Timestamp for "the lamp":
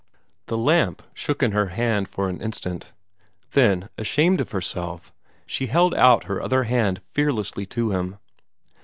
0.47-1.03